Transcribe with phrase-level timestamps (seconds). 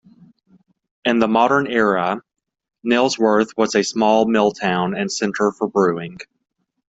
[1.05, 2.23] In the modern era
[2.83, 6.17] Nailsworth was a small mill town and centre for brewing.